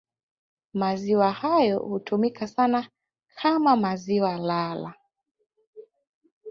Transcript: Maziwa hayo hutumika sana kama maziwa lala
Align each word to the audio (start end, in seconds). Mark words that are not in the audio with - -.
Maziwa 0.73 1.31
hayo 1.31 1.79
hutumika 1.79 2.47
sana 2.47 2.89
kama 3.35 3.75
maziwa 3.75 4.37
lala 4.37 4.93